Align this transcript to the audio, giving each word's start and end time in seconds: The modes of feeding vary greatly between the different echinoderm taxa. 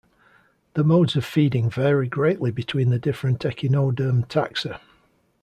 The 0.73 0.83
modes 0.83 1.15
of 1.15 1.23
feeding 1.23 1.69
vary 1.69 2.07
greatly 2.07 2.49
between 2.49 2.89
the 2.89 2.97
different 2.97 3.41
echinoderm 3.45 4.23
taxa. 4.27 4.79